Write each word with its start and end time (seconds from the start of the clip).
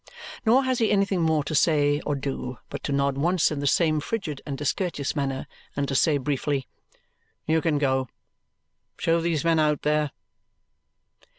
Nor 0.47 0.63
has 0.63 0.79
he 0.79 0.89
anything 0.91 1.21
more 1.21 1.43
to 1.43 1.53
say 1.53 2.01
or 2.07 2.15
do 2.15 2.57
but 2.71 2.83
to 2.85 2.91
nod 2.91 3.19
once 3.19 3.51
in 3.51 3.59
the 3.59 3.67
same 3.67 3.99
frigid 3.99 4.41
and 4.47 4.57
discourteous 4.57 5.15
manner 5.15 5.45
and 5.75 5.87
to 5.87 5.93
say 5.93 6.17
briefly, 6.17 6.67
"You 7.45 7.61
can 7.61 7.77
go. 7.77 8.09
Show 8.97 9.21
these 9.21 9.43
men 9.45 9.59
out, 9.59 9.83
there!" 9.83 10.09